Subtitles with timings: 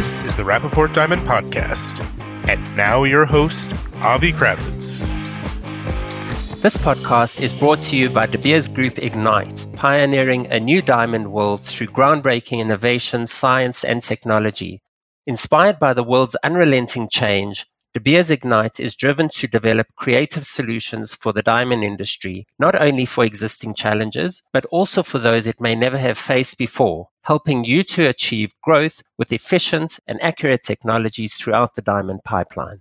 [0.00, 2.00] This is the Rapaport Diamond Podcast.
[2.48, 5.00] And now your host, Avi Krawitz.
[6.62, 11.30] This podcast is brought to you by De Beers Group Ignite, pioneering a new diamond
[11.30, 14.80] world through groundbreaking innovation, science, and technology.
[15.26, 21.16] Inspired by the world's unrelenting change, De Beers Ignite is driven to develop creative solutions
[21.16, 25.74] for the diamond industry, not only for existing challenges, but also for those it may
[25.74, 31.74] never have faced before, helping you to achieve growth with efficient and accurate technologies throughout
[31.74, 32.78] the diamond pipeline.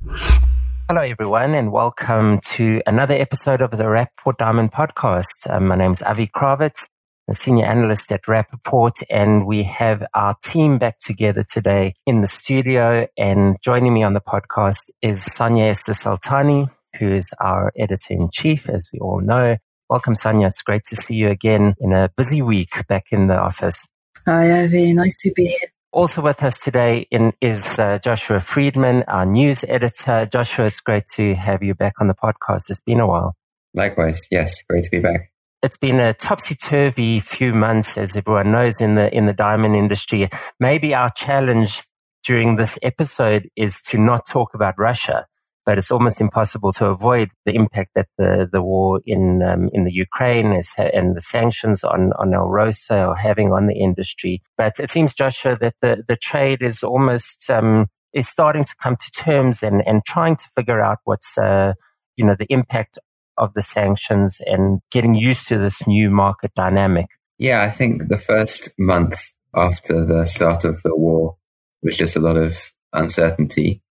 [0.88, 5.50] Hello, everyone, and welcome to another episode of the Rapaport Diamond Podcast.
[5.50, 6.88] Um, my name is Avi Krawitz
[7.30, 12.28] a senior analyst at Rapaport, and we have our team back together today in the
[12.28, 13.08] studio.
[13.18, 16.70] And joining me on the podcast is Sonia Soltani,
[17.00, 19.58] who is our editor in chief, as we all know.
[19.90, 20.48] Welcome, Sonia.
[20.48, 23.88] It's great to see you again in a busy week back in the office.
[24.26, 24.94] Hi, Avi.
[24.94, 25.70] Nice to be here.
[25.92, 30.28] Also with us today in, is uh, Joshua Freedman, our news editor.
[30.32, 32.70] Joshua, it's great to have you back on the podcast.
[32.70, 33.36] It's been a while.
[33.74, 34.22] Likewise.
[34.32, 34.56] Yes.
[34.68, 38.96] Great to be back it's been a topsy turvy few months, as everyone knows in
[38.96, 40.30] the in the diamond industry.
[40.60, 41.84] Maybe our challenge
[42.26, 45.26] during this episode is to not talk about Russia,
[45.66, 49.84] but it's almost impossible to avoid the impact that the the war in um, in
[49.84, 54.42] the Ukraine is and the sanctions on on Alrosa are having on the industry.
[54.58, 58.96] But it seems, Joshua, that the the trade is almost um, is starting to come
[58.96, 61.74] to terms and and trying to figure out what's uh,
[62.16, 62.98] you know the impact
[63.40, 67.08] of the sanctions and getting used to this new market dynamic?
[67.38, 69.16] Yeah, I think the first month
[69.56, 71.38] after the start of the war
[71.82, 72.58] was just a lot of
[72.94, 73.82] uncertainty.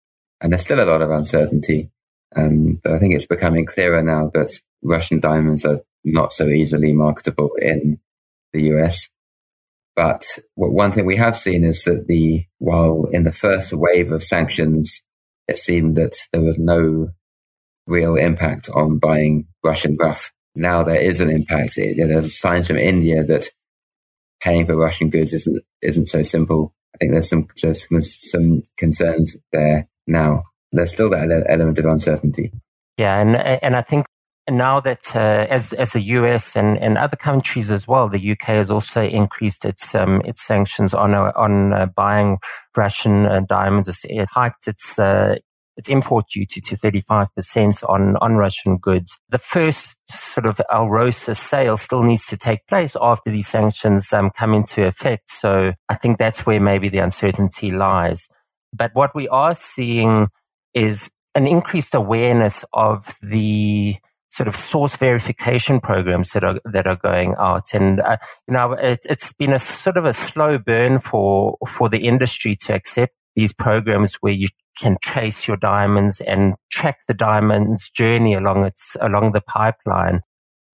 [0.41, 1.91] And there's still a lot of uncertainty.
[2.37, 6.93] Um, but I think it's becoming clearer now that Russian diamonds are not so easily
[6.93, 7.99] marketable in
[8.53, 9.09] the US.
[9.97, 14.23] But one thing we have seen is that the, while in the first wave of
[14.23, 15.03] sanctions,
[15.48, 17.08] it seemed that there was no
[17.89, 20.31] real impact on buying Russian rough.
[20.55, 21.75] Now there is an impact.
[21.77, 23.49] there's signs from India that
[24.41, 26.75] paying for Russian goods isn't isn't so simple.
[26.95, 30.45] I think there's some there's some concerns there now.
[30.73, 32.53] There's still that element of uncertainty.
[32.97, 34.07] Yeah, and and I think
[34.51, 38.49] now that uh, as as the US and, and other countries as well, the UK
[38.49, 42.39] has also increased its um, its sanctions on uh, on uh, buying
[42.77, 44.05] Russian uh, diamonds.
[44.09, 45.37] It hiked its uh,
[45.78, 49.18] its import duty to 35% on, on Russian goods.
[49.30, 54.30] The first sort of Alrosa sale still needs to take place after these sanctions um,
[54.36, 55.30] come into effect.
[55.30, 58.28] So I think that's where maybe the uncertainty lies.
[58.77, 60.27] But what we are seeing
[60.74, 63.95] is an increased awareness of the
[64.30, 68.72] sort of source verification programs that are that are going out, and uh, you know
[68.72, 73.14] it, has been a sort of a slow burn for for the industry to accept
[73.34, 74.48] these programs where you
[74.80, 80.20] can trace your diamonds and track the diamond's journey along its along the pipeline.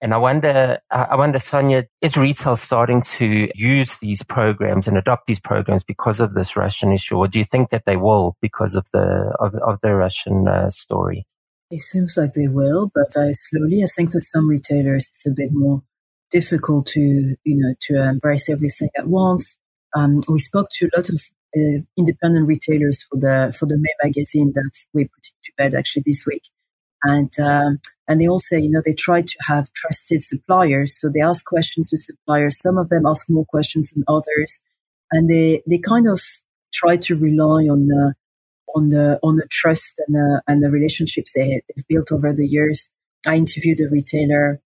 [0.00, 5.26] And I wonder, I wonder, Sonia, is retail starting to use these programs and adopt
[5.26, 8.76] these programs because of this Russian issue, or do you think that they will because
[8.76, 11.26] of the of, of the Russian uh, story?
[11.70, 13.82] It seems like they will, but very slowly.
[13.82, 15.82] I think for some retailers, it's a bit more
[16.30, 19.56] difficult to you know to embrace everything at once.
[19.96, 21.22] Um, we spoke to a lot of
[21.56, 26.02] uh, independent retailers for the for the May magazine that we put to bed actually
[26.04, 26.42] this week,
[27.02, 31.08] and um, and they all say you know they try to have trusted suppliers, so
[31.08, 32.60] they ask questions to suppliers.
[32.60, 34.60] Some of them ask more questions than others,
[35.12, 36.20] and they they kind of
[36.72, 38.14] try to rely on the
[38.74, 42.46] on the on the trust and the and the relationships they, they've built over the
[42.46, 42.88] years.
[43.26, 44.60] I interviewed a retailer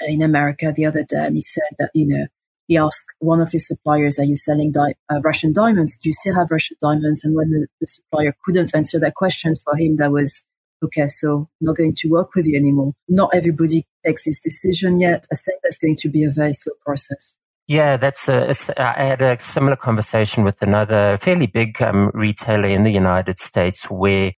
[0.00, 2.26] in America the other day, and he said that you know
[2.72, 5.96] he asked one of his suppliers, Are you selling di- uh, Russian diamonds?
[5.96, 7.22] Do you still have Russian diamonds?
[7.22, 10.42] And when the, the, supplier couldn't answer that question for him, that was,
[10.82, 12.94] okay, so not going to work with you anymore.
[13.08, 15.26] Not everybody takes this decision yet.
[15.30, 17.36] I think that's going to be a very slow process.
[17.68, 22.90] Yeah, that's I had a similar conversation with another fairly big um, retailer in the
[22.90, 24.32] United States where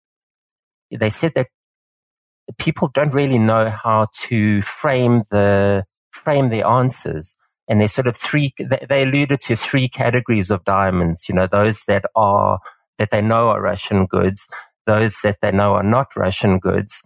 [0.90, 1.48] they said that
[2.58, 7.34] people don't really know how to frame the frame their answers
[7.68, 11.84] and there's sort of three, they alluded to three categories of diamonds, you know, those
[11.86, 12.58] that are,
[12.98, 14.46] that they know are Russian goods,
[14.86, 17.02] those that they know are not Russian goods,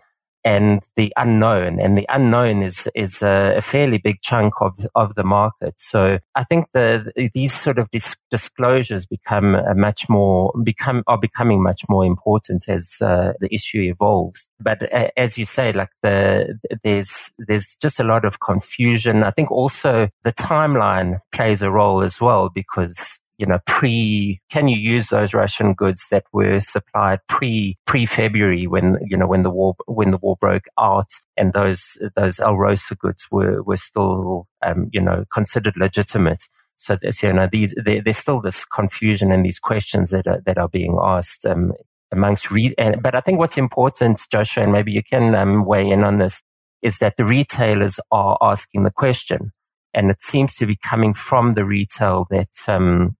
[0.49, 1.79] and the unknown.
[1.79, 5.79] And the unknown is is a, fairly big chunk of of the market.
[5.79, 11.62] So I think the these sort of dis- disclosures become much more become are becoming
[11.62, 14.49] much more important as uh, the issue evolves.
[14.59, 19.23] But uh, as you say, like the there's there's just a lot of confusion.
[19.23, 24.67] I think also the timeline plays a role as well because you know, pre, can
[24.67, 29.44] you use those Russian goods that were supplied pre, pre February when, you know, when
[29.44, 34.46] the war, when the war broke out and those, those Alrosa goods were, were still,
[34.62, 36.44] um, you know, considered legitimate.
[36.76, 40.40] So this, you know, these, there, there's still this confusion and these questions that are,
[40.44, 41.73] that are being asked, um,
[42.11, 45.88] amongst re- and, but I think what's important, Joshua, and maybe you can um, weigh
[45.88, 46.43] in on this,
[46.82, 49.52] is that the retailers are asking the question,
[49.94, 53.17] and it seems to be coming from the retail that um,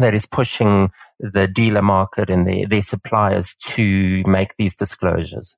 [0.00, 5.56] that is pushing the dealer market and their, their suppliers to make these disclosures.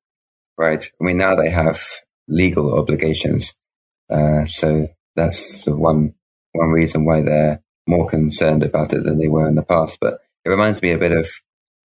[0.58, 0.84] Right.
[1.00, 1.80] I mean, now they have
[2.28, 3.54] legal obligations,
[4.10, 6.14] uh, so that's one
[6.52, 9.98] one reason why they're more concerned about it than they were in the past.
[10.00, 11.28] But it reminds me a bit of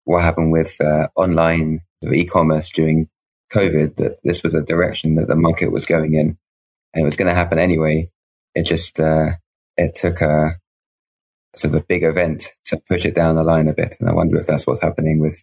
[0.04, 1.80] what happened with uh, online
[2.12, 3.08] e-commerce during
[3.52, 3.96] COVID.
[3.96, 6.38] That this was a direction that the market was going in,
[6.94, 8.10] and it was going to happen anyway.
[8.54, 9.32] It just uh,
[9.76, 10.60] it took a
[11.56, 14.12] sort of a big event to push it down the line a bit, and I
[14.12, 15.42] wonder if that's what's happening with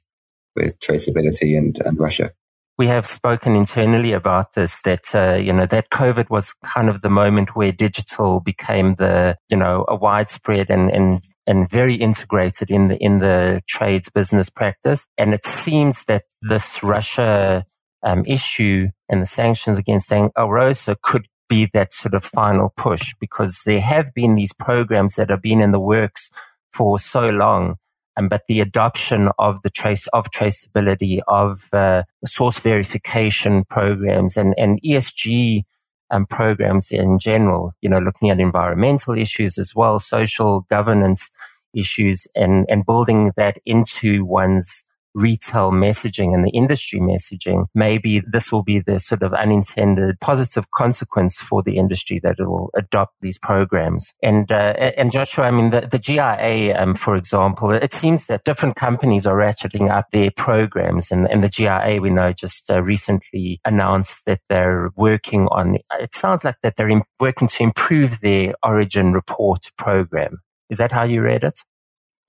[0.56, 2.32] with traceability and, and Russia.
[2.78, 7.02] We have spoken internally about this that uh, you know that covid was kind of
[7.02, 12.72] the moment where digital became the you know a widespread and and and very integrated
[12.72, 15.08] in the in the trades business practice.
[15.18, 17.66] And it seems that this russia
[18.04, 23.64] um, issue and the sanctions against Alrosa could be that sort of final push because
[23.66, 26.32] there have been these programs that have been in the works
[26.72, 27.76] for so long
[28.18, 34.54] um, but the adoption of the trace of traceability of uh, source verification programs and
[34.58, 35.64] and ESG
[36.12, 37.74] um, programs in general.
[37.82, 41.32] You know, looking at environmental issues as well, social governance
[41.74, 48.52] issues, and and building that into one's retail messaging and the industry messaging, maybe this
[48.52, 53.16] will be the sort of unintended positive consequence for the industry that it will adopt
[53.22, 54.14] these programs.
[54.22, 58.44] And uh, and Joshua, I mean, the, the GIA, um, for example, it seems that
[58.44, 62.82] different companies are ratcheting up their programs, and, and the GIA we know just uh,
[62.82, 65.78] recently announced that they're working on.
[66.00, 70.42] It sounds like that they're in, working to improve their Origin Report program.
[70.70, 71.60] Is that how you read it?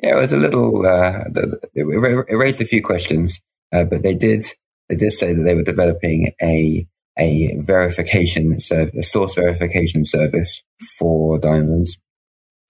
[0.02, 0.84] Yeah, it was a little.
[0.84, 1.24] Uh,
[1.74, 3.40] it raised a few questions,
[3.72, 4.44] uh, but they did.
[4.88, 6.86] They did say that they were developing a
[7.18, 10.62] a verification service, a source verification service
[10.98, 11.96] for diamonds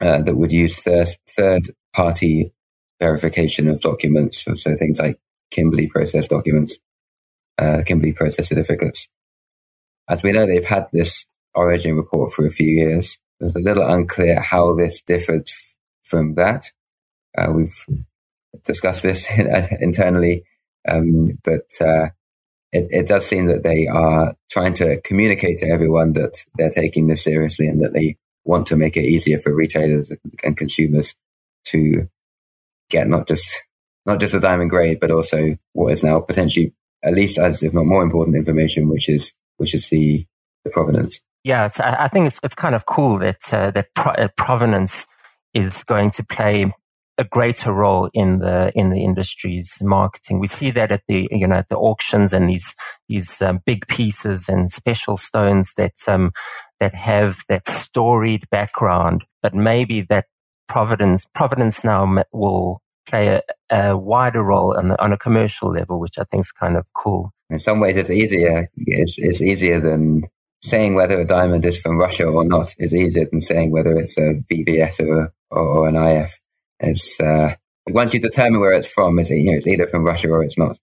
[0.01, 1.63] uh, that would use third third
[1.95, 2.53] party
[3.01, 4.45] verification of documents.
[4.45, 5.19] So, things like
[5.51, 6.77] Kimberley process documents,
[7.59, 9.09] uh, Kimberley process certificates.
[10.09, 11.25] As we know, they've had this
[11.55, 13.17] origin report for a few years.
[13.41, 15.49] It was a little unclear how this differed
[16.05, 16.65] from that.
[17.37, 17.87] Uh, we've
[18.65, 19.31] discussed this
[19.81, 20.45] internally,
[20.89, 22.09] um, but uh,
[22.73, 27.07] it, it, does seem that they are trying to communicate to everyone that they're taking
[27.07, 30.11] this seriously and that they want to make it easier for retailers
[30.43, 31.15] and consumers
[31.65, 32.09] to
[32.91, 33.63] get not just
[34.05, 36.73] not just a diamond grade, but also what is now potentially
[37.05, 40.27] at least as if not more important information, which is which is the
[40.65, 41.21] the provenance.
[41.45, 45.07] Yeah, I think it's it's kind of cool that uh, that pro- uh, provenance
[45.55, 46.73] is going to play
[47.19, 50.41] a greater role in the in the industry's marketing.
[50.41, 52.75] We see that at the you know at the auctions and these
[53.09, 56.33] these um, big pieces and special stones that um,
[56.81, 60.27] that have that storied background, but maybe that
[60.69, 66.01] provenance provenance now will play a, a wider role on, the, on a commercial level,
[66.01, 67.33] which I think is kind of cool.
[67.51, 68.69] In some ways, it's easier.
[68.77, 70.23] It's, it's easier than
[70.63, 72.75] saying whether a diamond is from Russia or not.
[72.79, 76.39] It's easier than saying whether it's a VVS or, a, or an IF.
[76.83, 77.55] It's uh,
[77.89, 80.59] once you determine where it's from, it's you know it's either from Russia or it's
[80.59, 80.79] not.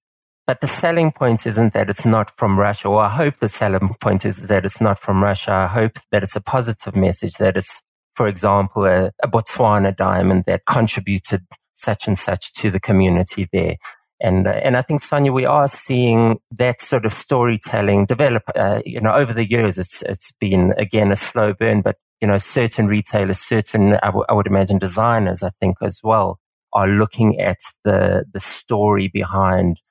[0.50, 4.26] But the selling point isn't that it's not from Russia, I hope the selling point
[4.26, 5.52] is that it's not from Russia.
[5.52, 7.84] I hope that it's a positive message that it's,
[8.16, 11.42] for example, a, a Botswana diamond that contributed
[11.74, 13.76] such and such to the community there.
[14.20, 18.82] And, uh, and I think, Sonia, we are seeing that sort of storytelling develop, uh,
[18.88, 19.78] you know, over the years.
[19.78, 24.26] It's, it's been, again, a slow burn, but you know, certain retailers, certain, I, w-
[24.28, 26.40] I would imagine designers, I think as well,
[26.74, 29.82] are looking at the, the story behind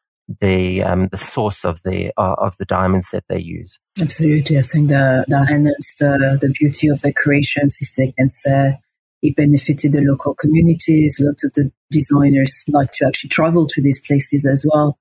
[0.40, 3.78] the, um, the source of the, uh, of the diamonds that they use.
[4.00, 4.58] Absolutely.
[4.58, 8.78] I think that, that enhances the, the beauty of the creations, if they can say.
[9.22, 11.18] It benefited the local communities.
[11.18, 14.98] A lot of the designers like to actually travel to these places as well.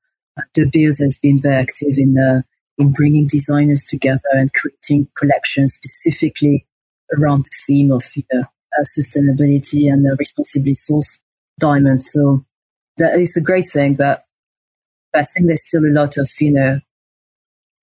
[0.54, 2.42] De Beers has been very active in, uh,
[2.78, 6.66] in bringing designers together and creating collections specifically
[7.18, 11.20] around the theme of you know, uh, sustainability and responsibly sourced
[11.60, 12.10] diamonds.
[12.12, 12.46] So
[12.98, 14.26] that is a great thing, but,
[15.14, 16.80] but I think there's still a lot of you know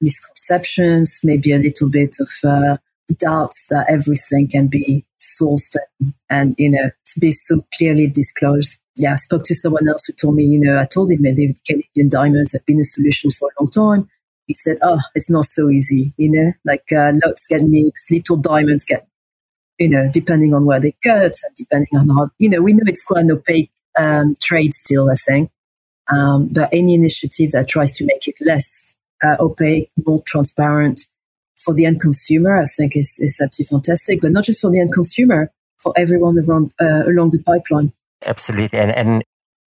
[0.01, 2.77] misconceptions, maybe a little bit of uh,
[3.19, 8.81] doubts that everything can be sourced and, and, you know, to be so clearly disclosed.
[8.97, 11.55] Yeah, I spoke to someone else who told me, you know, I told him maybe
[11.67, 14.09] Canadian diamonds have been a solution for a long time.
[14.47, 18.37] He said, oh, it's not so easy, you know, like uh, lots get mixed, little
[18.37, 19.07] diamonds get,
[19.79, 22.83] you know, depending on where they cut and depending on how, you know, we know
[22.87, 25.51] it's quite an opaque um, trade still, I think.
[26.13, 31.07] Um, but any initiative that tries to make it less uh, opaque, more transparent,
[31.57, 34.81] for the end consumer, I think is, is absolutely fantastic, but not just for the
[34.81, 37.93] end consumer, for everyone around, uh, along the pipeline.
[38.25, 38.79] Absolutely.
[38.79, 39.25] And, and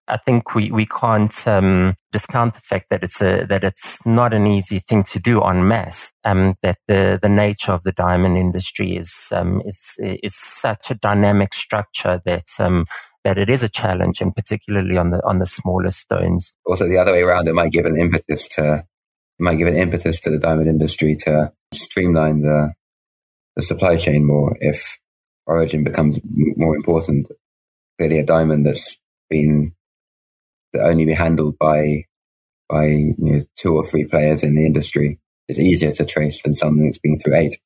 [0.07, 4.35] I think we, we can't um, discount the fact that it's a, that it's not
[4.35, 6.13] an easy thing to do en masse.
[6.25, 10.95] Um, that the, the nature of the diamond industry is um, is is such a
[10.95, 12.87] dynamic structure that um,
[13.25, 16.53] that it is a challenge, and particularly on the on the smaller stones.
[16.67, 18.85] Also, the other way around, it might give an impetus to
[19.39, 22.75] might give an impetus to the diamond industry to streamline the
[23.57, 24.99] the supply chain more if
[25.47, 26.21] origin becomes
[26.57, 27.27] more important.
[27.99, 28.99] Clearly, a diamond that's
[29.31, 29.73] been
[30.75, 32.05] that only be handled by
[32.69, 36.55] by you know, two or three players in the industry It's easier to trace than
[36.55, 37.57] something that's been through eight.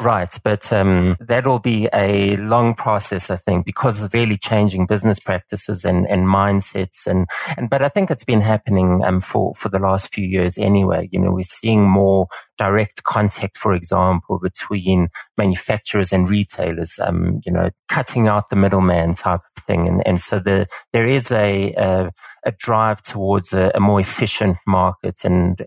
[0.00, 4.86] Right, but um, that will be a long process, I think, because of really changing
[4.86, 9.54] business practices and, and mindsets, and, and but I think it's been happening um, for
[9.54, 11.08] for the last few years anyway.
[11.12, 12.26] You know, we're seeing more
[12.58, 16.98] direct contact, for example, between manufacturers and retailers.
[17.00, 21.06] Um, you know, cutting out the middleman type of thing, and and so the there
[21.06, 22.10] is a, a
[22.44, 25.62] a drive towards a, a, more efficient market and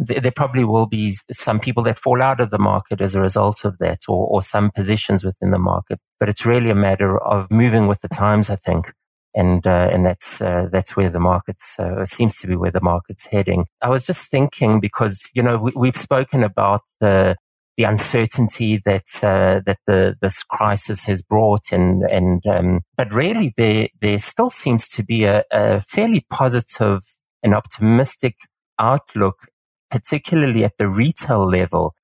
[0.00, 3.64] there probably will be some people that fall out of the market as a result
[3.64, 5.98] of that or, or some positions within the market.
[6.18, 8.86] But it's really a matter of moving with the times, I think.
[9.34, 12.80] And, uh, and that's, uh, that's where the market's, uh, seems to be where the
[12.80, 13.66] market's heading.
[13.80, 17.36] I was just thinking because, you know, we, have spoken about the,
[17.76, 23.52] the uncertainty that, uh, that the, this crisis has brought and, and, um, but really
[23.56, 27.02] there, there still seems to be a, a fairly positive
[27.42, 28.34] and optimistic
[28.80, 29.46] outlook
[29.90, 31.94] particularly at the retail level,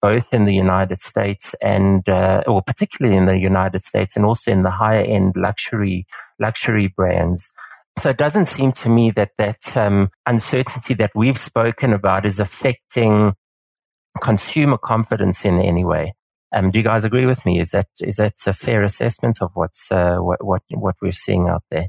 [0.00, 4.50] both in the United States and, uh, or particularly in the United States and also
[4.50, 6.06] in the higher end luxury,
[6.40, 7.52] luxury brands.
[7.98, 12.40] So it doesn't seem to me that that um, uncertainty that we've spoken about is
[12.40, 13.34] affecting
[14.20, 16.14] consumer confidence in any way.
[16.54, 17.60] Um, do you guys agree with me?
[17.60, 21.48] Is that is that a fair assessment of what's uh, what what what we're seeing
[21.48, 21.88] out there?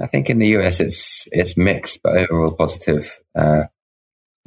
[0.00, 3.18] I think in the US it's it's mixed, but overall positive.
[3.34, 3.64] Uh,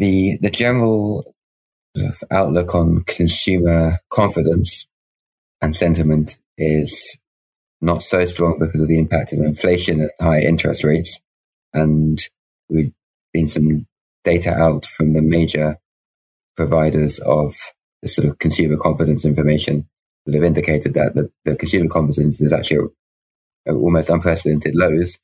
[0.01, 1.35] the the general
[1.95, 4.87] uh, outlook on consumer confidence
[5.61, 7.17] and sentiment is
[7.81, 11.19] not so strong because of the impact of inflation and high interest rates.
[11.73, 12.19] And
[12.67, 12.91] we've
[13.31, 13.85] been some
[14.23, 15.77] data out from the major
[16.55, 17.53] providers of
[18.01, 19.87] the sort of consumer confidence information
[20.25, 22.87] that have indicated that the, the consumer confidence is actually
[23.67, 25.19] almost unprecedented lows.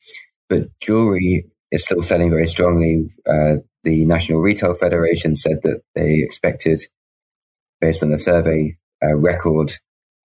[0.50, 3.10] But jewelry is still selling very strongly.
[3.28, 6.84] Uh, the National Retail Federation said that they expected,
[7.80, 9.74] based on a survey, record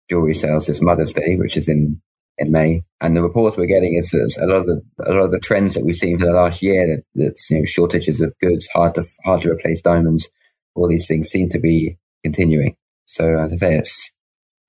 [0.09, 2.01] jewelry sales this Mother's Day, which is in
[2.37, 2.83] in May.
[2.99, 5.39] And the reports we're getting is that a lot of the a lot of the
[5.39, 8.67] trends that we've seen for the last year, that that's you know shortages of goods,
[8.73, 10.27] hard to hard to replace diamonds,
[10.75, 12.75] all these things seem to be continuing.
[13.05, 14.11] So as I say, it's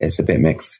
[0.00, 0.78] it's a bit mixed.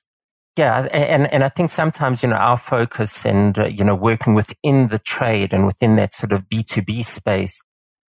[0.57, 4.35] Yeah, and and I think sometimes you know our focus and uh, you know working
[4.35, 7.63] within the trade and within that sort of B two B space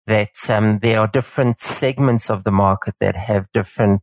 [0.06, 4.02] that um, there are different segments of the market that have different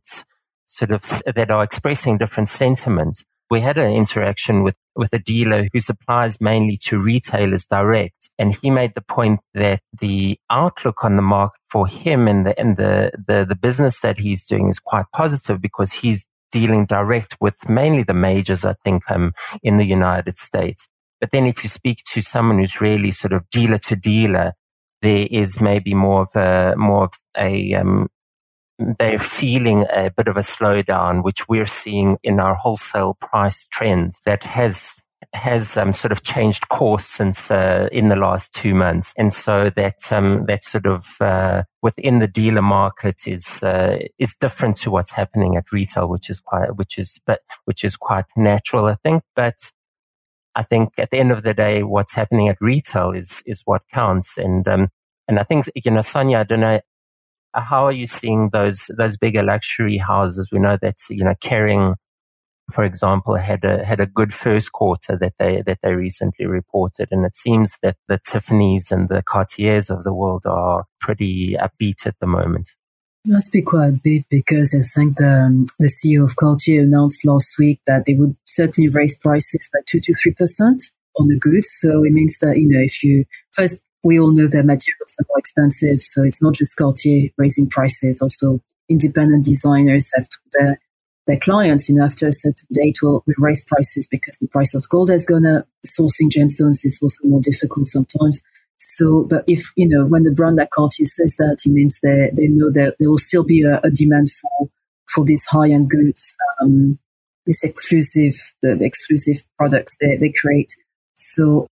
[0.66, 1.02] sort of
[1.34, 3.24] that are expressing different sentiments.
[3.50, 8.54] We had an interaction with with a dealer who supplies mainly to retailers direct, and
[8.54, 12.76] he made the point that the outlook on the market for him and the and
[12.76, 17.68] the the, the business that he's doing is quite positive because he's dealing direct with
[17.68, 20.88] mainly the majors, I think, um, in the United States.
[21.20, 24.52] But then if you speak to someone who's really sort of dealer to dealer,
[25.02, 28.08] there is maybe more of a more of a um,
[28.78, 34.20] they're feeling a bit of a slowdown, which we're seeing in our wholesale price trends
[34.26, 34.94] that has
[35.36, 39.70] has um, sort of changed course since uh, in the last two months, and so
[39.70, 44.90] that um, that sort of uh, within the dealer market is uh, is different to
[44.90, 48.94] what's happening at retail, which is quite which is but which is quite natural, I
[48.94, 49.22] think.
[49.34, 49.56] But
[50.56, 53.82] I think at the end of the day, what's happening at retail is is what
[53.92, 54.38] counts.
[54.38, 54.88] And um,
[55.28, 56.80] and I think you know, Sonia, I don't know,
[57.54, 60.48] how are you seeing those those bigger luxury houses?
[60.50, 61.96] We know that you know, Kering,
[62.72, 67.08] for example, had a had a good first quarter that they that they recently reported,
[67.10, 72.06] and it seems that the Tiffany's and the Cartiers of the world are pretty upbeat
[72.06, 72.70] at the moment.
[73.24, 76.82] It Must be quite a bit because I think the, um, the CEO of Cartier
[76.82, 80.82] announced last week that they would certainly raise prices by two to three percent
[81.18, 81.68] on the goods.
[81.78, 85.26] So it means that you know if you first we all know that materials are
[85.28, 88.20] more expensive, so it's not just Cartier raising prices.
[88.20, 90.78] Also, independent designers have to their
[91.26, 94.88] their clients, you know, after a certain date will, raise prices because the price of
[94.88, 95.66] gold has gone up.
[95.84, 98.40] Sourcing gemstones is also more difficult sometimes.
[98.78, 102.30] So, but if, you know, when the brand like Cartier says that, it means they,
[102.36, 104.68] they know that there will still be a, a demand for,
[105.12, 106.98] for these high end goods, um,
[107.46, 110.70] this exclusive, the, the, exclusive products they, they create.
[111.14, 111.66] So,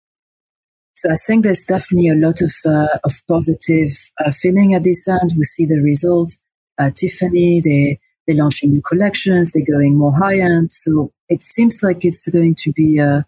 [0.97, 3.91] so I think there's definitely a lot of, uh, of positive
[4.25, 5.35] uh, feeling at this end.
[5.37, 6.39] We see the results.
[6.79, 9.51] Uh, Tiffany, they, they're launching new collections.
[9.51, 10.73] They're going more high end.
[10.73, 13.23] So it seems like it's going to be, uh,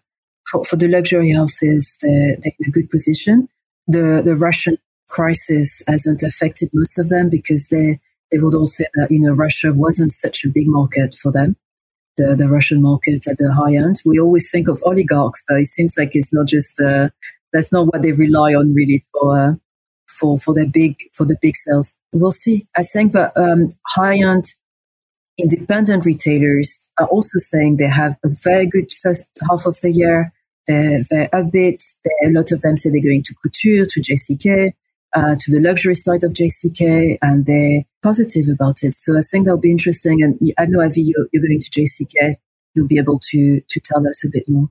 [0.49, 3.49] for, for the luxury houses, they're, they're in a good position
[3.87, 4.77] the, the Russian
[5.09, 7.99] crisis hasn't affected most of them because they,
[8.31, 11.55] they would all say that, you know, Russia wasn't such a big market for them.
[12.17, 14.01] The, the Russian market at the high end.
[14.03, 17.09] We always think of oligarchs, but it seems like it's not just, uh,
[17.53, 19.53] that's not what they rely on really for, uh,
[20.07, 21.93] for, for their big, for the big sales.
[22.11, 22.67] We'll see.
[22.75, 24.45] I think, but, um, high end
[25.37, 30.33] independent retailers are also saying they have a very good first half of the year.
[30.67, 31.83] They're, they're upbeat.
[32.03, 34.73] They're, a lot of them say they're going to couture, to JCK,
[35.15, 38.93] uh, to the luxury side of JCK, and they're positive about it.
[38.93, 40.21] So I think that'll be interesting.
[40.23, 42.35] And I know, Avi, you're, you're going to JCK.
[42.73, 44.69] You'll be able to to tell us a bit more.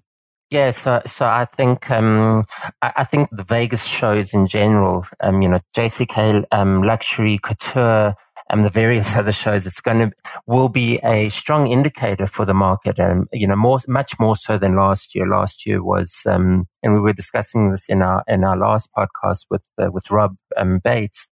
[0.51, 2.45] Yeah, so so I think um,
[2.81, 8.15] I, I, think the Vegas shows in general, um, you know, JCK um, luxury couture
[8.49, 12.55] and the various other shows, it's going to will be a strong indicator for the
[12.55, 12.99] market.
[12.99, 15.27] And you know, more much more so than last year.
[15.27, 19.47] Last year was, um, and we were discussing this in our in our last podcast
[19.51, 21.29] with uh, with Rob um, Bates.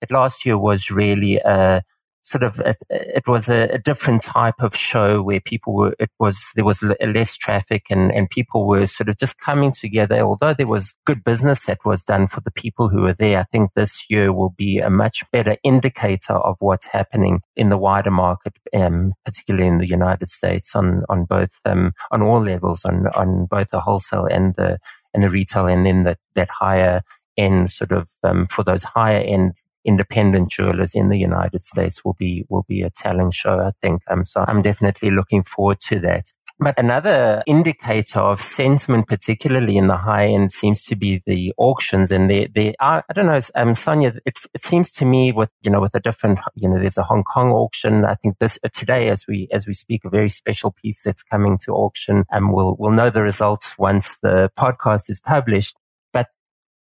[0.00, 1.82] That last year was really a
[2.30, 6.10] sort of it, it was a, a, different type of show where people were it
[6.18, 10.20] was there was less traffic and and people were sort of just coming together.
[10.20, 13.42] Although there was good business that was done for the people who were there i
[13.44, 18.10] think this year will be a much better indicator of what's happening in the wider
[18.10, 23.06] market um, particularly in the united states on on both um, on all levels on
[23.08, 24.78] on both the wholesale and the
[25.14, 27.02] and the retail and then that that higher
[27.36, 29.54] end sort of um, for those higher end
[29.88, 34.02] independent jewelers in the United States will be will be a telling show, I think.
[34.10, 36.24] Um, so I'm definitely looking forward to that.
[36.60, 42.10] But another indicator of sentiment, particularly in the high end, seems to be the auctions.
[42.10, 45.52] And they, they are, I don't know, um, Sonia, it, it seems to me with,
[45.62, 48.04] you know, with a different, you know, there's a Hong Kong auction.
[48.04, 51.22] I think this uh, today, as we, as we speak, a very special piece that's
[51.22, 55.76] coming to auction and we'll, we'll know the results once the podcast is published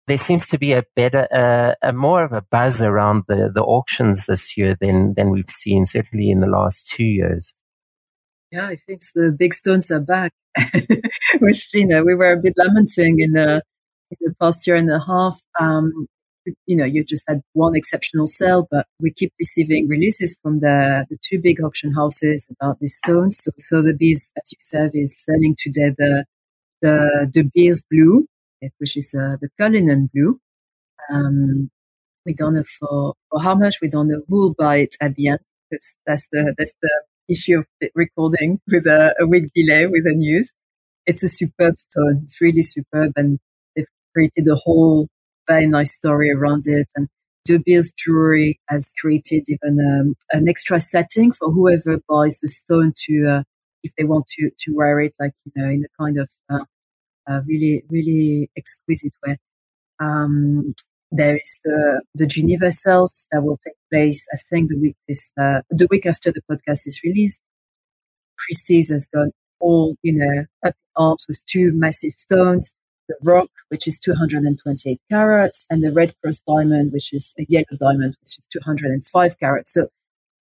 [0.08, 3.62] there seems to be a better, uh, a more of a buzz around the, the
[3.62, 7.54] auctions this year than, than we've seen certainly in the last two years.
[8.52, 10.32] Yeah, I think the big stones are back,
[11.40, 13.62] which, you know, we were a bit lamenting in the,
[14.12, 15.42] in the past year and a half.
[15.60, 16.08] Um,
[16.66, 21.06] you know, you just had one exceptional sale, but we keep receiving releases from the,
[21.10, 23.48] the two big auction houses about these stones.
[23.58, 26.26] Sotheby's, as you said, is selling today the,
[26.82, 28.28] the, De Beers blue,
[28.80, 30.40] which is uh, the Cullinan blue.
[31.12, 31.70] Um,
[32.26, 33.76] we don't know for, for how much.
[33.82, 37.04] We don't know who will buy it at the end because that's the that's the
[37.30, 40.52] issue of recording with a, a week delay with the news.
[41.06, 42.22] It's a superb stone.
[42.24, 43.40] It's really superb, and
[43.76, 45.08] they've created a whole
[45.48, 46.88] very nice story around it.
[46.96, 47.08] And
[47.46, 52.94] De Beers Jewelry has created even um, an extra setting for whoever buys the stone
[53.06, 53.44] to, uh,
[53.84, 56.64] if they want to to wear it, like you know, in a kind of uh,
[57.30, 59.38] uh, really, really exquisite way.
[60.00, 60.74] Um,
[61.12, 65.32] there is the, the Geneva sales that will take place, I think, the week this,
[65.40, 67.40] uh, the week after the podcast is released.
[68.38, 69.28] Christie's has got
[69.60, 72.74] all, you know, up arms with two massive stones,
[73.08, 77.78] the rock, which is 228 carats, and the red cross diamond, which is a yellow
[77.80, 79.74] diamond, which is 205 carats.
[79.74, 79.88] So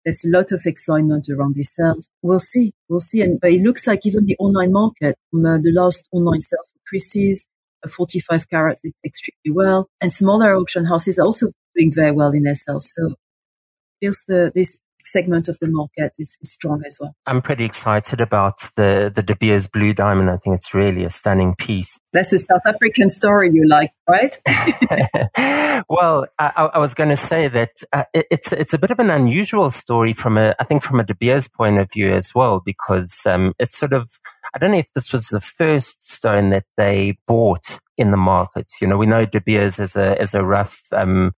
[0.05, 2.11] there's a lot of excitement around these sales.
[2.23, 2.73] We'll see.
[2.89, 3.21] We'll see.
[3.21, 6.81] And, it looks like even the online market, um, uh, the last online sales for
[6.89, 7.47] Christie's,
[7.85, 9.89] uh, 45 carats did extremely well.
[10.01, 12.93] And smaller auction houses are also doing very well in their sales.
[12.95, 13.15] So
[14.01, 17.15] feels the, this segment of the market is, is, strong as well.
[17.27, 20.31] I'm pretty excited about the, the De Beers Blue Diamond.
[20.31, 21.99] I think it's really a stunning piece.
[22.13, 24.37] That's a South African story you like, right?
[25.89, 28.99] well, I, I, was going to say that uh, it, it's, it's a bit of
[28.99, 32.35] an unusual story from a, I think from a De Beers point of view as
[32.35, 34.11] well, because um, it's sort of,
[34.55, 38.67] I don't know if this was the first stone that they bought in the market.
[38.81, 41.33] You know, we know De Beers as a, as a rough, um,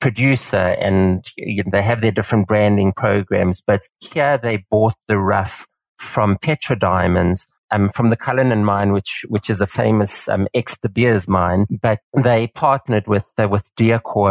[0.00, 5.18] producer and you know, they have their different branding programs, but here they bought the
[5.18, 5.66] rough
[5.98, 10.78] from Petra Diamonds um, from the Cullinan mine, which which is a famous um, ex
[10.78, 11.66] De Beers mine.
[11.70, 14.30] But they partnered with uh, with Diacore,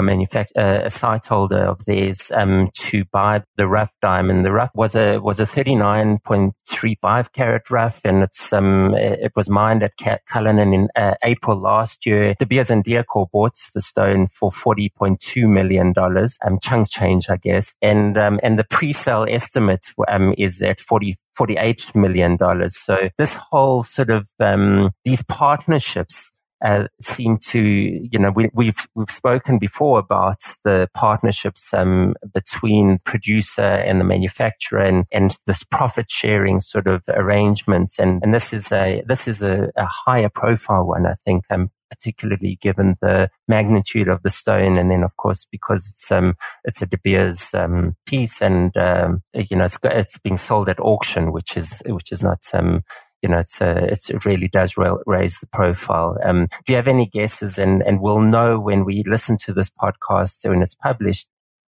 [0.55, 4.45] a, uh, a site holder of theirs, um, to buy the rough diamond.
[4.45, 8.53] The rough was a was a thirty nine point three five carat rough, and it's
[8.53, 9.93] um it was mined at
[10.31, 12.35] Cullinan in uh, April last year.
[12.39, 16.89] De Beers and Diacore bought the stone for forty point two million dollars, um chunk
[16.89, 21.95] change, I guess, and um and the pre sale estimate um is at forty $48
[21.95, 22.37] million.
[22.69, 26.31] So this whole sort of, um, these partnerships,
[26.63, 32.15] uh, seem to, you know, we, have we've, we've spoken before about the partnerships um,
[32.33, 38.33] between producer and the manufacturer, and, and this profit sharing sort of arrangements, and, and
[38.33, 42.95] this is a this is a, a higher profile one, I think, um, particularly given
[43.01, 44.77] the magnitude of the stone.
[44.77, 49.21] And then, of course, because it's, um, it's a De Beers, um, piece and, um,
[49.33, 52.83] you know, it's, it's being sold at auction, which is, which is not, um,
[53.21, 54.75] you know, it's, uh, it's, it really does
[55.05, 56.17] raise the profile.
[56.25, 57.57] Um, do you have any guesses?
[57.57, 61.27] And, and we'll know when we listen to this podcast, when it's published,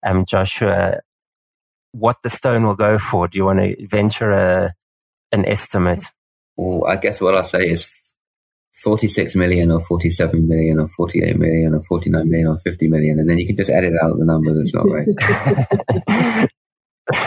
[0.05, 0.99] um, Joshua,
[1.91, 3.27] what the stone will go for.
[3.27, 4.73] Do you want to venture a,
[5.31, 6.03] an estimate?
[6.57, 7.87] Well, I guess what I'll say is
[8.83, 13.19] 46 million or 47 million or 48 million or 49 million or 50 million.
[13.19, 15.07] And then you can just edit out the number that's not right.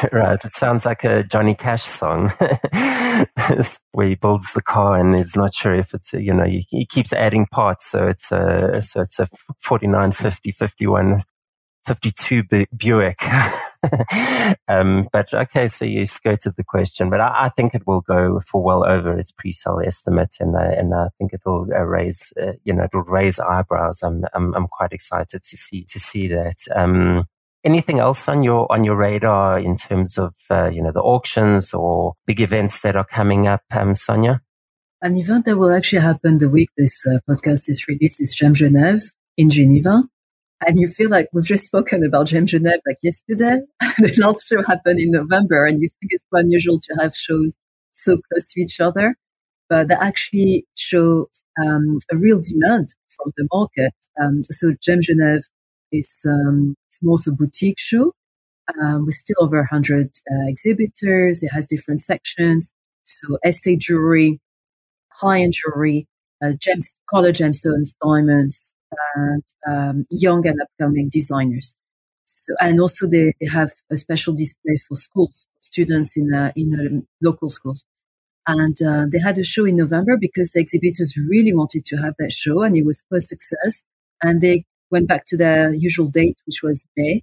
[0.12, 0.38] right.
[0.44, 2.30] It sounds like a Johnny Cash song
[3.92, 7.12] where he builds the car and is not sure if it's, you know, he, keeps
[7.12, 7.90] adding parts.
[7.90, 11.22] So it's a, so it's a 49, 50, 51,
[11.84, 13.18] 52 Buick.
[14.68, 18.40] um, but okay, so you skirted the question, but I, I, think it will go
[18.40, 22.32] for well over its pre-sale estimate, and uh, and I think it will uh, raise,
[22.40, 24.02] uh, you know, it will raise eyebrows.
[24.02, 26.56] I'm, I'm I'm quite excited to see to see that.
[26.74, 27.24] Um,
[27.64, 31.72] anything else on your on your radar in terms of uh, you know the auctions
[31.72, 34.42] or big events that are coming up, um, Sonia?
[35.00, 38.52] An event that will actually happen the week this uh, podcast is released is Gem
[38.52, 39.00] Genève
[39.38, 40.02] in Geneva
[40.66, 43.60] and you feel like we've just spoken about Gem Genève like yesterday.
[43.80, 47.56] the last show happened in November, and you think it's quite unusual to have shows
[47.92, 49.16] so close to each other.
[49.68, 51.28] But that actually shows
[51.62, 53.94] um, a real demand from the market.
[54.20, 55.44] Um, so Gem Genève
[55.92, 58.12] is um, it's more of a boutique show
[58.82, 61.42] um, with still over 100 uh, exhibitors.
[61.42, 62.70] It has different sections.
[63.04, 64.40] So estate jewelry,
[65.12, 66.06] high-end jewelry,
[66.42, 68.74] uh, gems, color gemstones, diamonds,
[69.14, 71.74] and um, young and upcoming designers.
[72.24, 77.06] So, and also they, they have a special display for schools, students in uh, in
[77.22, 77.84] local schools.
[78.46, 82.14] And uh, they had a show in November because the exhibitors really wanted to have
[82.18, 83.82] that show, and it was a success.
[84.22, 87.22] And they went back to their usual date, which was May.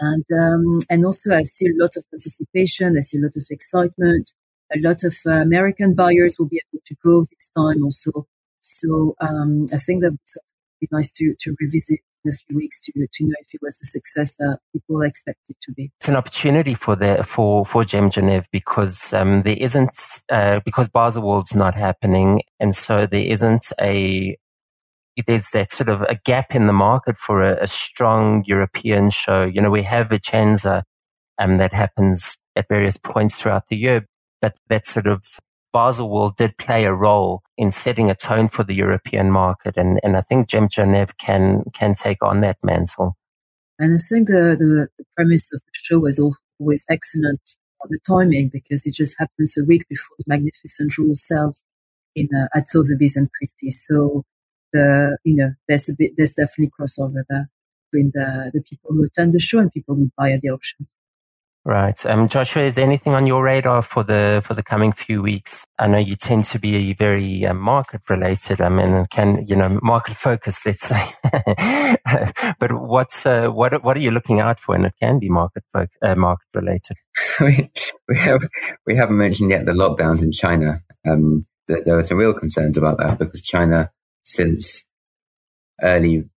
[0.00, 2.96] And um, and also, I see a lot of participation.
[2.96, 4.32] I see a lot of excitement.
[4.74, 8.26] A lot of uh, American buyers will be able to go this time also.
[8.60, 10.18] So um, I think that
[10.80, 13.78] be nice to, to revisit in a few weeks to, to know if it was
[13.78, 15.90] the success that people expected it to be.
[16.00, 19.90] It's an opportunity for the for for Gem Genève because um, there isn't
[20.30, 24.36] uh, because Baselworld's not happening, and so there isn't a
[25.26, 29.44] there's that sort of a gap in the market for a, a strong European show.
[29.44, 30.82] You know, we have Vicenza
[31.38, 34.06] um, that happens at various points throughout the year,
[34.40, 35.24] but that sort of
[35.76, 39.76] Baselworld did play a role in setting a tone for the European market.
[39.76, 43.18] And, and I think Gem Genève can, can take on that mantle.
[43.78, 47.42] And I think the, the, the premise of the show was always excellent
[47.82, 51.62] on the timing because it just happens a week before the Magnificent Jewel sales
[52.14, 53.84] in uh, at Sotheby's and Christie's.
[53.86, 54.24] So
[54.72, 57.50] the you know there's a bit there's definitely crossover there
[57.92, 60.94] between the the people who attend the show and people who buy at the auctions.
[61.66, 61.98] Right.
[62.06, 65.66] Um, Joshua, is anything on your radar for the for the coming few weeks?
[65.80, 68.60] I know you tend to be very uh, market related.
[68.60, 71.10] I mean, can you know market focused, let's say.
[72.60, 74.76] but what's uh, what what are you looking out for?
[74.76, 76.98] And it can be market fo- uh, market related.
[78.08, 78.48] we have
[78.86, 80.82] we haven't mentioned yet the lockdowns in China.
[81.04, 83.90] Um, there, there are some real concerns about that because China,
[84.22, 84.84] since
[85.82, 86.30] early,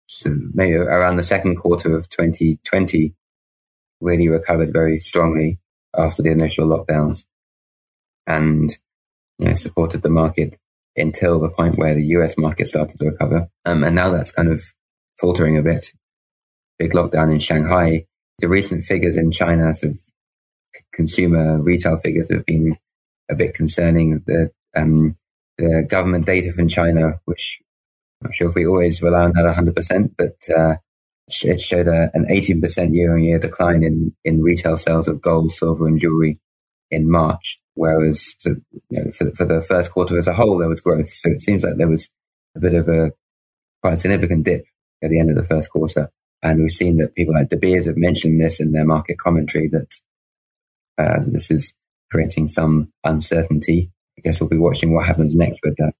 [0.55, 3.17] maybe around the second quarter of 2020
[4.01, 5.59] really recovered very strongly
[5.97, 7.25] after the initial lockdowns
[8.27, 8.77] and
[9.39, 10.59] you know, supported the market
[10.97, 13.49] until the point where the US market started to recover.
[13.65, 14.63] Um, and now that's kind of
[15.19, 15.93] faltering a bit.
[16.79, 18.07] Big lockdown in Shanghai.
[18.39, 19.99] The recent figures in China, sort of
[20.93, 22.77] consumer retail figures have been
[23.31, 24.23] a bit concerning.
[24.27, 25.17] The, um,
[25.59, 27.61] the government data from China, which
[28.21, 30.77] I'm not sure if we always rely on that 100%, but uh,
[31.43, 35.53] it showed a, an 18% year on year decline in, in retail sales of gold,
[35.53, 36.39] silver, and jewelry
[36.91, 40.81] in March, whereas you know, for, for the first quarter as a whole, there was
[40.81, 41.09] growth.
[41.09, 42.09] So it seems like there was
[42.57, 43.11] a bit of a
[43.83, 44.65] quite significant dip
[45.03, 46.11] at the end of the first quarter.
[46.43, 49.69] And we've seen that people like De Beers have mentioned this in their market commentary
[49.69, 49.89] that
[50.99, 51.75] uh, this is
[52.11, 53.91] creating some uncertainty.
[54.17, 55.93] I guess we'll be watching what happens next with that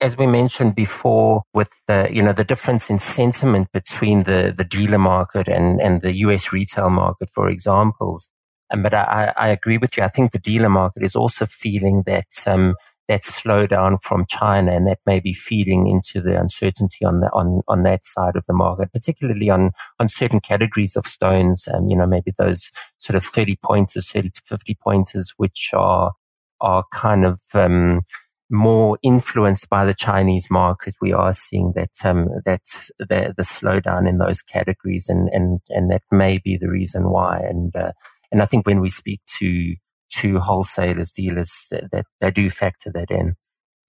[0.00, 4.64] as we mentioned before, with the you know the difference in sentiment between the the
[4.64, 6.52] dealer market and and the U.S.
[6.52, 8.28] retail market, for examples.
[8.70, 10.02] Um, but I, I agree with you.
[10.02, 12.74] I think the dealer market is also feeling that um,
[13.08, 17.62] that slowdown from China, and that may be feeding into the uncertainty on the on
[17.66, 21.66] on that side of the market, particularly on on certain categories of stones.
[21.72, 26.12] Um, you know, maybe those sort of thirty pointers, thirty to fifty pointers, which are
[26.60, 28.02] are kind of um,
[28.50, 32.62] more influenced by the Chinese market, we are seeing that um, that
[32.98, 37.38] the, the slowdown in those categories, and and and that may be the reason why.
[37.38, 37.92] And uh,
[38.32, 39.74] and I think when we speak to
[40.10, 43.34] to wholesalers, dealers, that, they do factor that in.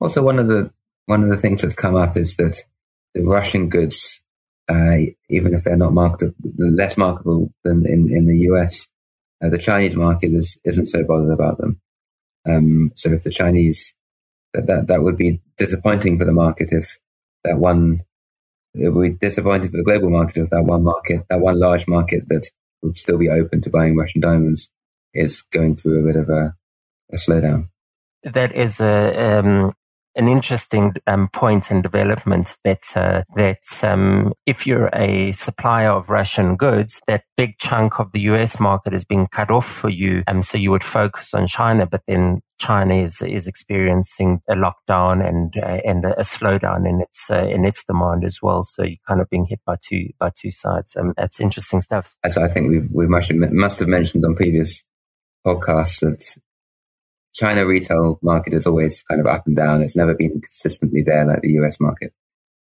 [0.02, 0.72] Also, one of the
[1.06, 2.62] one of the things that's come up is that
[3.14, 4.20] the Russian goods,
[4.70, 4.98] uh,
[5.30, 8.88] even if they're not marketable, less marketable than in, in the US,
[9.44, 11.82] uh, the Chinese market is, isn't so bothered about them.
[12.48, 13.94] Um, so if the Chinese
[14.54, 16.98] that, that that would be disappointing for the market if
[17.44, 18.02] that one
[18.74, 21.88] it would be disappointing for the global market if that one market that one large
[21.88, 22.50] market that
[22.82, 24.70] would still be open to buying Russian diamonds
[25.14, 26.56] is going through a bit of a,
[27.12, 27.70] a slowdown.
[28.24, 29.74] That is a um,
[30.16, 36.10] an interesting um, point in development that uh, that um, if you're a supplier of
[36.10, 38.60] Russian goods, that big chunk of the U.S.
[38.60, 42.02] market is being cut off for you, um, so you would focus on China, but
[42.08, 47.48] then China is is experiencing a lockdown and uh, and a slowdown in its uh,
[47.50, 48.64] in its demand as well.
[48.64, 50.96] So you're kind of being hit by two by two sides.
[51.00, 52.18] Um, that's interesting stuff.
[52.24, 54.84] As I think we we must have, must have mentioned on previous
[55.48, 56.22] podcasts that
[57.34, 59.82] China retail market is always kind of up and down.
[59.82, 62.14] It's never been consistently there like the US market.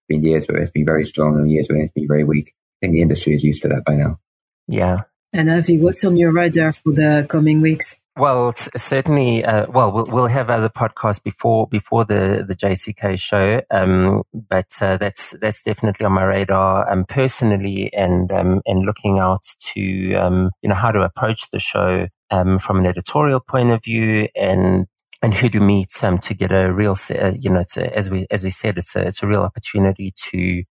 [0.08, 2.54] Been years where it's been very strong and years where it's been very weak.
[2.82, 4.20] I think the industry is used to that by now.
[4.68, 5.02] Yeah.
[5.34, 7.98] And Avi, what's on your radar for the coming weeks?
[8.20, 9.46] Well, certainly.
[9.46, 14.68] Uh, well, well, we'll have other podcasts before before the the JCK show, um, but
[14.82, 16.92] uh, that's that's definitely on my radar.
[16.92, 21.60] Um, personally, and um, and looking out to um, you know how to approach the
[21.60, 24.88] show um, from an editorial point of view, and
[25.22, 28.44] and who to meet um, to get a real, uh, you know, as we as
[28.44, 30.64] we said, it's a it's a real opportunity to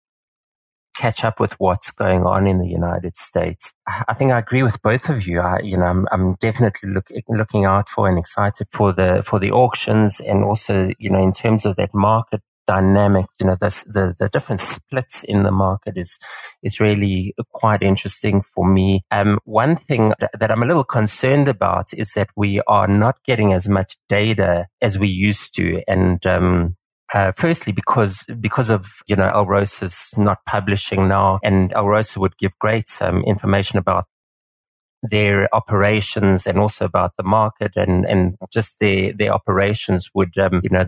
[0.99, 3.73] catch up with what's going on in the United States.
[4.11, 5.39] I think I agree with both of you.
[5.39, 9.39] I, you know, I'm, I'm definitely look, looking out for and excited for the for
[9.39, 13.71] the auctions, and also, you know, in terms of that market dynamic, you know, the,
[13.95, 16.19] the, the different splits in the market is,
[16.61, 19.01] is really quite interesting for me.
[19.09, 23.15] Um, one thing that, that I'm a little concerned about is that we are not
[23.25, 25.81] getting as much data as we used to.
[25.87, 26.75] And, um,
[27.13, 32.57] uh, firstly, because because of you know Alrosa's not publishing now, and Alrosa would give
[32.59, 34.05] great um, information about
[35.03, 40.61] their operations and also about the market and and just their their operations would um,
[40.63, 40.85] you know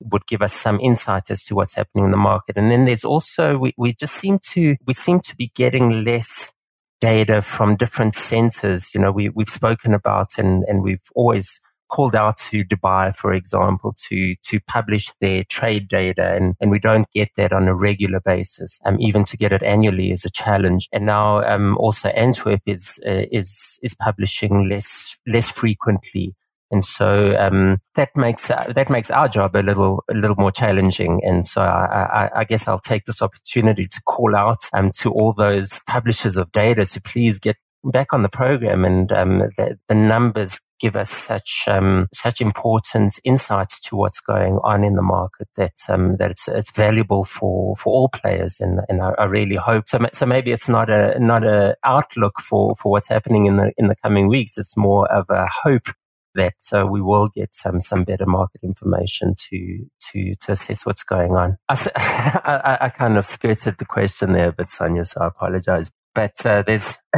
[0.00, 2.56] would give us some insight as to what's happening in the market.
[2.56, 6.52] And then there's also we, we just seem to we seem to be getting less
[7.00, 8.94] data from different centers.
[8.94, 11.60] You know, we we've spoken about and and we've always
[11.94, 16.34] called out to Dubai, for example, to, to publish their trade data.
[16.34, 18.80] And, and we don't get that on a regular basis.
[18.84, 20.88] Um, even to get it annually is a challenge.
[20.92, 26.34] And now, um, also Antwerp is, uh, is, is publishing less, less frequently.
[26.70, 30.50] And so um, that makes uh, that makes our job a little a little more
[30.50, 31.20] challenging.
[31.22, 35.12] And so I, I, I guess I'll take this opportunity to call out um, to
[35.12, 38.84] all those publishers of data to please get back on the program.
[38.84, 44.58] And um, the, the numbers give us such um, such important insights to what's going
[44.62, 48.80] on in the market that um, that it's it's valuable for for all players and
[48.90, 52.74] and I, I, really hope so so maybe it's not a not a outlook for
[52.76, 55.88] for what's happening in the in the coming weeks it's more of a hope
[56.34, 61.04] that uh, we will get some some better market information to to to assess what's
[61.04, 61.56] going on.
[61.70, 61.76] I,
[62.44, 65.90] I, I kind of skirted the question there, but Sonia, so I apologize.
[66.14, 66.98] But uh, there's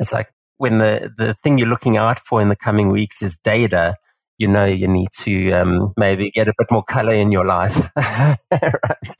[0.00, 3.38] it's like when the, the thing you're looking out for in the coming weeks is
[3.44, 3.96] data,
[4.38, 7.90] you know you need to um, maybe get a bit more color in your life.
[7.96, 8.38] right.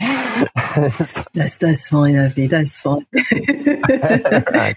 [0.77, 2.47] that's that's fine, Avi.
[2.47, 3.07] That's fine.
[4.53, 4.77] right.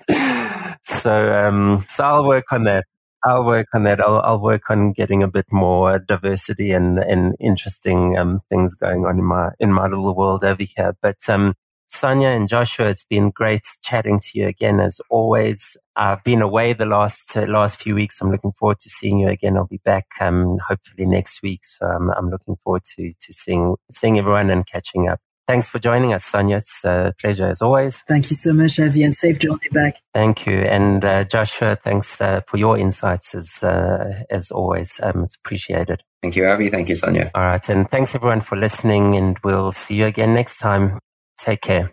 [0.82, 2.86] So um, so I'll work on that.
[3.26, 4.00] I'll work on that.
[4.00, 9.06] I'll, I'll work on getting a bit more diversity and, and interesting um, things going
[9.06, 10.93] on in my in my little world over here.
[11.02, 11.56] But um,
[11.88, 15.78] Sonia and Joshua, it's been great chatting to you again as always.
[15.99, 18.21] I've been away the last uh, last few weeks.
[18.21, 19.57] I'm looking forward to seeing you again.
[19.57, 21.59] I'll be back um, hopefully next week.
[21.63, 25.19] So I'm, I'm looking forward to to seeing seeing everyone and catching up.
[25.45, 26.57] Thanks for joining us, Sonia.
[26.57, 28.03] It's a pleasure as always.
[28.03, 29.95] Thank you so much, Avi, and safe journey back.
[30.13, 30.59] Thank you.
[30.59, 34.99] And uh, Joshua, thanks uh, for your insights as, uh, as always.
[35.01, 36.03] Um, it's appreciated.
[36.21, 36.69] Thank you, Avi.
[36.69, 37.31] Thank you, Sonia.
[37.33, 37.67] All right.
[37.67, 40.99] And thanks everyone for listening and we'll see you again next time.
[41.35, 41.89] Take care.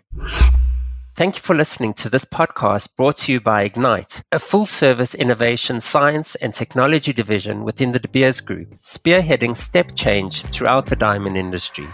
[1.17, 5.15] Thank you for listening to this podcast brought to you by Ignite, a full service
[5.15, 10.95] innovation, science, and technology division within the De Beers Group, spearheading step change throughout the
[10.95, 11.87] diamond industry.